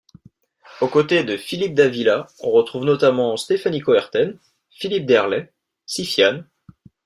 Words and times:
Au 0.79 0.87
côté 0.87 1.23
de 1.23 1.37
Philippe 1.37 1.75
d'Avilla, 1.75 2.25
on 2.39 2.49
retrouve 2.49 2.85
notamment 2.85 3.37
Stéphanie 3.37 3.81
Coerten, 3.81 4.35
Philippe 4.71 5.05
Derlet, 5.05 5.53
Sifiane... 5.85 6.49